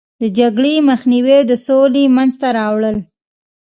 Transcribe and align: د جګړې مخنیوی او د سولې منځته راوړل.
د 0.21 0.23
جګړې 0.37 0.73
مخنیوی 0.89 1.35
او 1.41 1.47
د 1.49 1.53
سولې 1.65 2.03
منځته 2.15 2.47
راوړل. 2.57 2.97